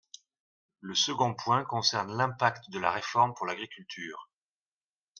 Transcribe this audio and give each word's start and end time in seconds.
Le 0.79 0.95
second 0.95 1.35
point 1.35 1.63
concerne 1.63 2.17
l’impact 2.17 2.71
de 2.71 2.79
la 2.79 2.89
réforme 2.91 3.35
pour 3.35 3.45
l’agriculture. 3.45 4.31